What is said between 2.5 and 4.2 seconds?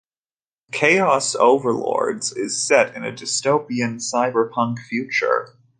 set in a dystopian